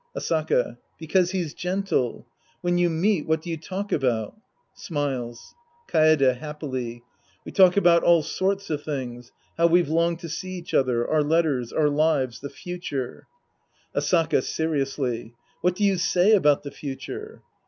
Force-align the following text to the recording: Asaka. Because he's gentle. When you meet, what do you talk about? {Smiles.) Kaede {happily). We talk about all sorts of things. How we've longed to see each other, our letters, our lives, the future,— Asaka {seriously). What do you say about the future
Asaka. 0.17 0.79
Because 0.97 1.29
he's 1.29 1.53
gentle. 1.53 2.25
When 2.61 2.79
you 2.79 2.89
meet, 2.89 3.27
what 3.27 3.43
do 3.43 3.51
you 3.51 3.57
talk 3.57 3.91
about? 3.91 4.33
{Smiles.) 4.73 5.53
Kaede 5.87 6.37
{happily). 6.39 7.03
We 7.45 7.51
talk 7.51 7.77
about 7.77 8.01
all 8.01 8.23
sorts 8.23 8.71
of 8.71 8.81
things. 8.81 9.31
How 9.59 9.67
we've 9.67 9.89
longed 9.89 10.17
to 10.21 10.27
see 10.29 10.53
each 10.53 10.73
other, 10.73 11.07
our 11.07 11.21
letters, 11.21 11.71
our 11.71 11.87
lives, 11.87 12.39
the 12.39 12.49
future,— 12.49 13.27
Asaka 13.95 14.41
{seriously). 14.41 15.35
What 15.61 15.75
do 15.75 15.83
you 15.83 15.97
say 15.99 16.31
about 16.31 16.63
the 16.63 16.71
future 16.71 17.43